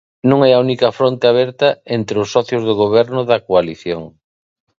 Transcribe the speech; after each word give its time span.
Non 0.29 0.39
é 0.49 0.51
a 0.53 0.61
única 0.65 0.95
fronte 0.97 1.25
aberta 1.27 1.67
entre 1.97 2.15
os 2.23 2.31
socios 2.35 2.63
do 2.67 2.73
Goberno 2.83 3.21
da 3.29 3.37
coalición. 3.47 4.01